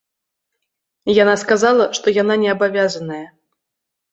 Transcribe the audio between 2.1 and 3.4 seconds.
яна не абавязаная.